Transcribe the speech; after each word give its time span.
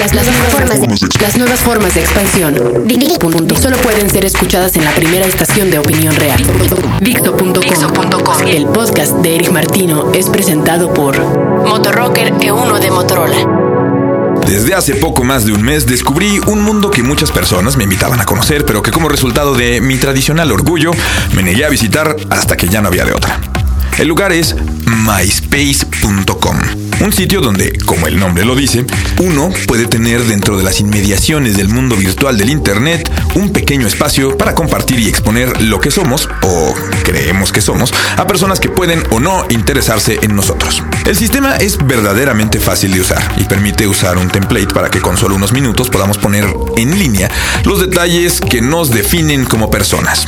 Las, 0.00 0.14
las 0.14 0.26
nuevas 0.26 0.50
formas 0.50 0.80
de, 0.80 0.86
las 1.20 1.36
nuevas 1.36 1.60
formas 1.60 1.94
de 1.94 2.00
expansión. 2.00 2.54
Solo 3.60 3.76
pueden 3.78 4.08
ser 4.08 4.24
escuchadas 4.24 4.76
en 4.76 4.84
la 4.84 4.92
primera 4.92 5.26
estación 5.26 5.70
de 5.70 5.78
opinión 5.78 6.14
real. 6.16 6.42
Dixo.com. 7.00 8.48
El 8.48 8.66
podcast 8.66 9.12
de 9.16 9.34
Eric 9.34 9.52
Martino 9.52 10.12
es 10.14 10.30
presentado 10.30 10.92
por 10.94 11.18
Motorrocker 11.66 12.32
E1 12.34 12.78
de 12.80 12.90
Motorola. 12.90 13.36
Desde 14.46 14.74
hace 14.74 14.94
poco 14.94 15.24
más 15.24 15.44
de 15.44 15.52
un 15.52 15.62
mes 15.62 15.86
descubrí 15.86 16.40
un 16.46 16.62
mundo 16.62 16.90
que 16.90 17.02
muchas 17.02 17.30
personas 17.30 17.76
me 17.76 17.84
invitaban 17.84 18.20
a 18.20 18.24
conocer, 18.24 18.64
pero 18.64 18.82
que 18.82 18.90
como 18.90 19.08
resultado 19.08 19.54
de 19.54 19.80
mi 19.80 19.96
tradicional 19.96 20.50
orgullo 20.52 20.92
me 21.34 21.42
negué 21.42 21.64
a 21.64 21.68
visitar 21.68 22.16
hasta 22.30 22.56
que 22.56 22.68
ya 22.68 22.80
no 22.80 22.88
había 22.88 23.04
de 23.04 23.12
otra. 23.12 23.38
El 23.98 24.08
lugar 24.08 24.32
es 24.32 24.56
myspace.com, 24.86 26.58
un 27.04 27.12
sitio 27.12 27.42
donde, 27.42 27.78
como 27.84 28.06
el 28.06 28.18
nombre 28.18 28.46
lo 28.46 28.56
dice, 28.56 28.86
uno 29.20 29.50
puede 29.66 29.86
tener 29.86 30.24
dentro 30.24 30.56
de 30.56 30.64
las 30.64 30.80
inmediaciones 30.80 31.54
del 31.54 31.68
mundo 31.68 31.96
virtual 31.96 32.38
del 32.38 32.48
Internet 32.48 33.10
un 33.34 33.50
pequeño 33.50 33.86
espacio 33.86 34.38
para 34.38 34.54
compartir 34.54 34.98
y 35.00 35.08
exponer 35.08 35.60
lo 35.60 35.80
que 35.80 35.90
somos, 35.90 36.30
o 36.42 36.74
creemos 37.04 37.52
que 37.52 37.60
somos, 37.60 37.92
a 38.16 38.26
personas 38.26 38.58
que 38.58 38.70
pueden 38.70 39.02
o 39.10 39.20
no 39.20 39.44
interesarse 39.50 40.18
en 40.22 40.34
nosotros. 40.34 40.82
El 41.04 41.14
sistema 41.14 41.56
es 41.56 41.76
verdaderamente 41.84 42.58
fácil 42.58 42.92
de 42.92 43.02
usar 43.02 43.34
y 43.36 43.44
permite 43.44 43.86
usar 43.86 44.16
un 44.16 44.28
template 44.28 44.72
para 44.72 44.90
que 44.90 45.02
con 45.02 45.18
solo 45.18 45.34
unos 45.34 45.52
minutos 45.52 45.90
podamos 45.90 46.16
poner 46.16 46.46
en 46.78 46.98
línea 46.98 47.30
los 47.64 47.80
detalles 47.80 48.40
que 48.40 48.62
nos 48.62 48.90
definen 48.90 49.44
como 49.44 49.70
personas. 49.70 50.26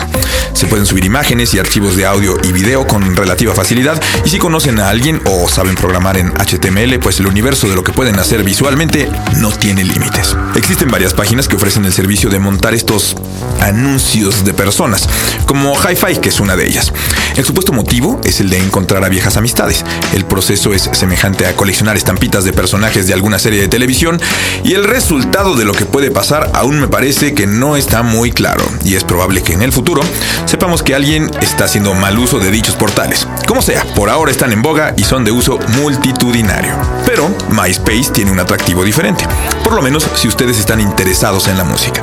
Se 0.56 0.66
pueden 0.66 0.87
subir 0.87 1.05
imágenes 1.05 1.52
y 1.52 1.59
archivos 1.59 1.96
de 1.96 2.06
audio 2.06 2.38
y 2.42 2.51
video 2.51 2.87
con 2.87 3.14
relativa 3.14 3.55
facilidad 3.55 4.02
y 4.24 4.30
si 4.30 4.38
conocen 4.38 4.80
a 4.80 4.88
alguien 4.88 5.20
o 5.27 5.47
saben 5.51 5.74
programar 5.74 6.16
en 6.16 6.33
HTML, 6.33 6.98
pues 6.98 7.20
el 7.20 7.27
universo 7.27 7.69
de 7.69 7.74
lo 7.74 7.84
que 7.84 7.92
pueden 7.92 8.19
hacer 8.19 8.42
visualmente 8.42 9.06
no 9.37 9.50
tiene 9.52 9.84
límites. 9.84 10.34
Existen 10.55 10.91
varias 10.91 11.12
páginas 11.12 11.47
que 11.47 11.56
ofrecen 11.56 11.84
el 11.84 11.92
servicio 11.92 12.31
de 12.31 12.39
montar 12.39 12.72
estos 12.72 13.16
anuncios 13.61 14.47
de 14.47 14.55
personas, 14.55 15.06
como 15.44 15.75
HiFi, 15.75 16.20
que 16.22 16.31
es 16.31 16.41
una 16.41 16.56
de 16.56 16.66
ellas. 16.66 16.91
El 17.36 17.44
supuesto 17.44 17.75
motivo 17.75 18.19
es 18.25 18.41
el 18.41 18.48
de 18.48 18.56
encontrar 18.56 19.05
a 19.05 19.11
viejas 19.11 19.36
amistades. 19.36 19.84
El 20.14 20.25
proceso 20.25 20.72
es 20.72 20.88
semejante 20.92 21.44
a 21.44 21.55
coleccionar 21.55 21.98
estampitas 21.98 22.44
de 22.44 22.55
personajes 22.55 23.06
de 23.06 23.12
alguna 23.12 23.38
serie 23.38 23.61
de 23.61 23.69
televisión 23.69 24.19
y 24.64 24.72
el 24.72 24.84
resultado 24.84 25.55
de 25.55 25.66
lo 25.66 25.72
que 25.72 25.84
puede 25.84 26.11
pasar 26.11 26.50
aún 26.55 26.81
me 26.81 26.88
parece 26.88 27.34
que 27.34 27.47
no 27.47 27.77
está 27.77 28.03
muy 28.03 28.31
claro 28.31 28.64
y 28.84 28.94
es 28.94 29.05
probable 29.05 29.42
que 29.42 29.53
en 29.53 29.61
el 29.61 29.72
futuro 29.72 30.00
sepamos 30.47 30.83
que 30.83 30.94
alguien 30.94 31.30
está 31.41 31.64
haciendo 31.64 31.94
mal 31.94 32.19
uso 32.19 32.39
de 32.39 32.50
dichos 32.50 32.77
portales. 32.77 33.27
Como 33.47 33.62
sea, 33.62 33.84
por 33.94 34.08
ahora 34.11 34.30
están 34.30 34.53
en 34.53 34.62
boga 34.62 34.94
y 34.97 35.05
son 35.05 35.25
de 35.25 35.33
uso 35.33 35.58
multitudinario. 35.80 36.75
Pero 37.05 37.28
MySpace 37.50 38.11
tiene 38.12 38.30
un 38.30 38.41
atractivo 38.41 38.84
diferente, 38.84 39.27
por 39.62 39.75
lo 39.75 39.83
menos 39.83 40.08
si 40.14 40.28
ustedes 40.28 40.58
están 40.58 40.80
interesados 40.80 41.48
en 41.48 41.58
la 41.58 41.64
música. 41.64 42.03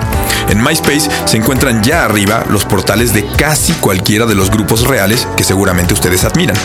En 0.50 0.62
MySpace 0.62 1.10
se 1.26 1.38
encuentran 1.38 1.84
ya 1.84 2.06
arriba 2.06 2.46
los 2.50 2.66
portales 2.66 3.14
de 3.14 3.26
casi 3.38 3.74
cualquiera 3.74 4.26
de 4.26 4.36
los 4.36 4.52
grupos 4.52 4.88
reales 4.88 5.28
que 5.38 5.44
seguramente 5.44 5.94
ustedes 5.94 6.24
admiran. 6.24 6.58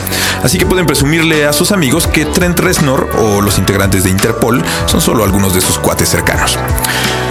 Así 0.43 0.59
que 0.59 0.67
pueden 0.67 0.87
presumirle 0.87 1.47
a 1.47 1.53
sus 1.53 1.73
amigos 1.73 2.07
que 2.07 2.25
Trent 2.25 2.59
Reznor 2.59 3.09
o 3.19 3.41
los 3.41 3.59
integrantes 3.59 4.05
de 4.05 4.11
Interpol 4.11 4.63
son 4.87 5.01
solo 5.01 5.25
algunos 5.25 5.55
de 5.55 5.61
sus 5.61 5.79
cuates 5.79 6.09
cercanos. 6.09 6.59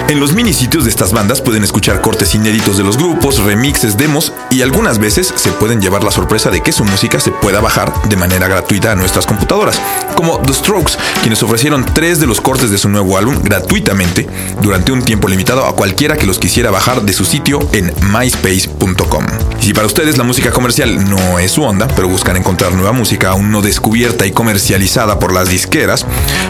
En 0.09 0.21
los 0.21 0.33
mini 0.33 0.53
sitios 0.53 0.85
de 0.85 0.89
estas 0.89 1.11
bandas 1.11 1.41
pueden 1.41 1.65
escuchar 1.65 1.99
cortes 1.99 2.33
inéditos 2.33 2.77
de 2.77 2.83
los 2.85 2.97
grupos, 2.97 3.39
remixes, 3.39 3.97
demos 3.97 4.31
y 4.49 4.61
algunas 4.61 4.99
veces 4.99 5.33
se 5.35 5.51
pueden 5.51 5.81
llevar 5.81 6.01
la 6.01 6.11
sorpresa 6.11 6.49
de 6.49 6.61
que 6.61 6.71
su 6.71 6.85
música 6.85 7.19
se 7.19 7.31
pueda 7.31 7.59
bajar 7.59 7.91
de 8.07 8.15
manera 8.15 8.47
gratuita 8.47 8.93
a 8.93 8.95
nuestras 8.95 9.25
computadoras, 9.25 9.81
como 10.15 10.39
The 10.39 10.53
Strokes, 10.53 10.93
quienes 11.21 11.43
ofrecieron 11.43 11.85
tres 11.93 12.21
de 12.21 12.25
los 12.25 12.39
cortes 12.39 12.71
de 12.71 12.77
su 12.77 12.87
nuevo 12.87 13.17
álbum 13.17 13.35
gratuitamente 13.43 14.25
durante 14.61 14.93
un 14.93 15.03
tiempo 15.03 15.27
limitado 15.27 15.65
a 15.65 15.75
cualquiera 15.75 16.15
que 16.15 16.25
los 16.25 16.39
quisiera 16.39 16.71
bajar 16.71 17.01
de 17.01 17.11
su 17.11 17.25
sitio 17.25 17.59
en 17.73 17.93
myspace.com. 18.01 19.25
Si 19.59 19.73
para 19.73 19.87
ustedes 19.87 20.17
la 20.17 20.23
música 20.23 20.51
comercial 20.51 21.09
no 21.09 21.37
es 21.37 21.51
su 21.51 21.63
onda, 21.63 21.85
pero 21.97 22.07
buscan 22.07 22.37
encontrar 22.37 22.71
nueva 22.71 22.93
música 22.93 23.31
aún 23.31 23.51
no 23.51 23.61
descubierta 23.61 24.25
y 24.25 24.31
comercializada 24.31 25.19
por 25.19 25.33
las 25.33 25.49
disqueras, 25.49 26.05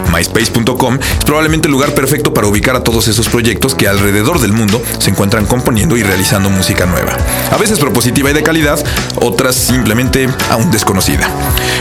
myspace.com 0.08 0.98
es 1.00 1.24
probablemente 1.24 1.68
el 1.68 1.72
lugar 1.72 1.94
perfecto 1.94 2.34
para 2.34 2.46
ubicar 2.46 2.76
a 2.76 2.82
todos 2.82 3.08
esos 3.08 3.28
proyectos 3.28 3.74
que 3.74 3.88
alrededor 3.88 4.40
del 4.40 4.52
mundo 4.52 4.82
se 4.98 5.10
encuentran 5.10 5.46
componiendo 5.46 5.96
y 5.96 6.02
realizando 6.02 6.50
música 6.50 6.86
nueva. 6.86 7.16
A 7.52 7.56
veces 7.56 7.78
propositiva 7.78 8.30
y 8.30 8.34
de 8.34 8.42
calidad, 8.42 8.78
otras 9.16 9.54
simplemente 9.54 10.28
aún 10.50 10.70
desconocida. 10.70 11.28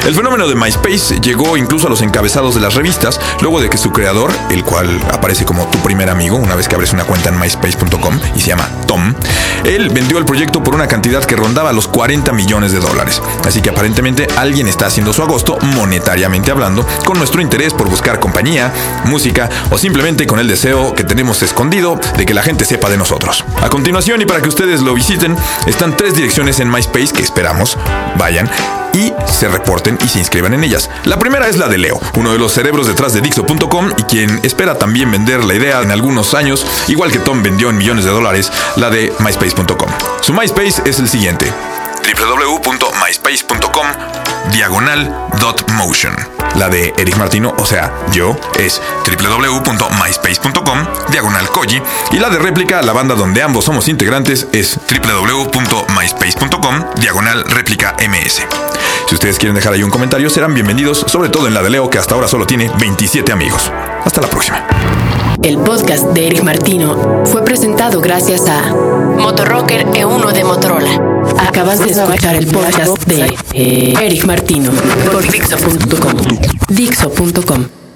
El 0.06 0.16
fenómeno 0.16 0.48
de 0.48 0.56
MySpace 0.56 1.20
llegó 1.22 1.58
incluso 1.58 1.88
a 1.88 1.90
los 1.90 2.02
encabezados 2.02 2.56
de 2.56 2.62
las 2.62 2.76
revistas, 2.76 3.20
luego 3.42 3.62
de 3.62 3.70
que 3.70 3.78
su 3.78 3.92
creador, 3.92 4.32
el 4.50 4.64
cual 4.64 5.02
aparece 5.12 5.46
como 5.46 5.68
tu 5.68 5.80
primer 5.80 6.10
amigo 6.10 6.38
una 6.38 6.56
vez 6.56 6.68
que 6.68 6.76
abres 6.76 6.94
una 6.94 7.04
cuenta 7.04 7.30
en 7.30 7.40
myspace.com 7.40 8.20
y 8.36 8.40
se 8.40 8.48
llama 8.48 8.70
Tom, 8.86 9.14
él 9.66 9.90
vendió 9.90 10.18
el 10.18 10.26
proyecto 10.26 10.64
por 10.64 10.76
una 10.76 10.88
cantidad 10.88 11.24
que 11.24 11.36
rondaba 11.36 11.74
los 11.74 11.88
40 11.88 12.32
millones 12.34 12.72
de 12.72 12.80
dólares. 12.80 13.22
Así 13.46 13.62
que 13.62 13.70
aparentemente 13.70 14.28
alguien 14.38 14.68
está 14.68 14.88
haciendo 14.88 15.14
su 15.14 15.22
agosto, 15.22 15.58
monetariamente 15.76 16.52
hablando, 16.52 16.86
con 17.06 17.18
nuestro 17.18 17.42
interés 17.42 17.74
por 17.74 17.90
buscar 17.90 18.17
compañía, 18.20 18.72
música 19.06 19.50
o 19.70 19.78
simplemente 19.78 20.28
con 20.28 20.40
el 20.40 20.48
deseo 20.48 20.94
que 20.94 21.04
tenemos 21.04 21.42
escondido 21.42 22.00
de 22.18 22.26
que 22.26 22.34
la 22.34 22.44
gente 22.44 22.66
sepa 22.66 22.90
de 22.90 22.98
nosotros. 22.98 23.46
A 23.62 23.70
continuación, 23.70 24.22
y 24.22 24.26
para 24.26 24.42
que 24.42 24.50
ustedes 24.50 24.82
lo 24.82 24.94
visiten, 24.94 25.36
están 25.66 25.96
tres 25.96 26.16
direcciones 26.16 26.60
en 26.60 26.70
MySpace 26.70 27.14
que 27.14 27.22
esperamos 27.22 27.78
vayan 28.18 28.50
y 28.94 29.14
se 29.26 29.48
reporten 29.48 29.98
y 30.04 30.08
se 30.08 30.20
inscriban 30.20 30.54
en 30.54 30.64
ellas. 30.64 30.90
La 31.06 31.20
primera 31.20 31.48
es 31.48 31.58
la 31.58 31.68
de 31.68 31.78
Leo, 31.78 32.00
uno 32.16 32.32
de 32.32 32.40
los 32.40 32.52
cerebros 32.52 32.88
detrás 32.88 33.14
de 33.14 33.22
Dixo.com 33.22 33.92
y 33.98 34.04
quien 34.04 34.40
espera 34.44 34.78
también 34.78 35.12
vender 35.12 35.44
la 35.44 35.54
idea 35.54 35.82
en 35.82 35.92
algunos 35.92 36.34
años, 36.34 36.66
igual 36.88 37.12
que 37.12 37.20
Tom 37.20 37.44
vendió 37.44 37.70
en 37.70 37.78
millones 37.78 38.06
de 38.06 38.12
dólares 38.12 38.52
la 38.76 38.90
de 38.90 39.14
MySpace.com. 39.20 39.90
Su 40.22 40.34
MySpace 40.34 40.82
es 40.86 41.00
el 41.00 41.08
siguiente 41.08 41.52
www.myspace.com 42.04 44.27
diagonal.motion. 44.52 46.16
La 46.56 46.70
de 46.70 46.94
Eric 46.98 47.18
Martino, 47.18 47.54
o 47.58 47.66
sea, 47.66 47.94
yo, 48.12 48.36
es 48.60 48.82
www.myspace.com 49.06 50.88
diagonal 51.10 51.50
koji 51.50 51.82
y 52.12 52.18
la 52.18 52.30
de 52.30 52.40
réplica, 52.40 52.82
la 52.82 52.94
banda 52.94 53.16
donde 53.16 53.44
ambos 53.44 53.66
somos 53.66 53.88
integrantes, 53.88 54.48
es 54.54 54.80
www.myspace.com 54.90 56.86
diagonal 56.96 57.44
réplica 57.46 57.96
ms. 58.08 58.46
Si 59.08 59.16
ustedes 59.16 59.38
quieren 59.38 59.56
dejar 59.56 59.74
ahí 59.74 59.84
un 59.84 59.92
comentario, 59.92 60.30
serán 60.30 60.54
bienvenidos, 60.54 61.06
sobre 61.08 61.30
todo 61.30 61.48
en 61.48 61.54
la 61.54 61.62
de 61.62 61.70
Leo, 61.70 61.90
que 61.90 61.98
hasta 61.98 62.16
ahora 62.16 62.28
solo 62.28 62.46
tiene 62.46 62.72
27 62.80 63.32
amigos. 63.32 63.72
Hasta 64.04 64.22
la 64.22 64.28
próxima. 64.28 64.66
Podcast 65.68 66.06
de 66.14 66.28
Eric 66.28 66.44
Martino 66.44 67.26
fue 67.26 67.44
presentado 67.44 68.00
gracias 68.00 68.48
a 68.48 68.74
Motorrocker 68.74 69.86
E1 69.88 70.32
de 70.32 70.46
Motorola. 70.46 71.24
Acabas 71.46 71.84
de 71.84 71.92
escuchar 71.92 72.36
el 72.36 72.48
podcast 72.48 72.98
de 73.06 73.94
Eric 74.02 74.24
Martino 74.24 74.72
por 75.12 75.30
Dixo.com. 75.30 76.14
Dixo.com. 76.70 77.87